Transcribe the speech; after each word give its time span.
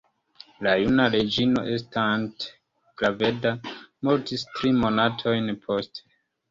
La 0.67 0.71
juna 0.83 1.05
reĝino, 1.15 1.63
estante 1.75 2.49
graveda, 3.03 3.55
mortis 4.09 4.49
tri 4.57 4.77
monatojn 4.83 5.59
poste. 5.69 6.09